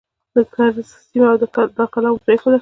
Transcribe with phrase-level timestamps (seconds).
[0.35, 0.77] د کرز
[1.07, 1.37] سیمه او
[1.77, 2.57] دا کلا مو پرېښوده.